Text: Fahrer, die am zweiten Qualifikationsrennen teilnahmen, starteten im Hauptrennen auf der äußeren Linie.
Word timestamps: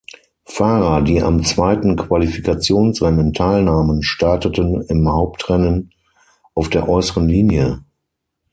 Fahrer, 0.45 1.03
die 1.03 1.21
am 1.21 1.43
zweiten 1.45 1.95
Qualifikationsrennen 1.95 3.33
teilnahmen, 3.33 4.01
starteten 4.01 4.81
im 4.89 5.07
Hauptrennen 5.07 5.91
auf 6.55 6.69
der 6.69 6.89
äußeren 6.89 7.29
Linie. 7.29 7.83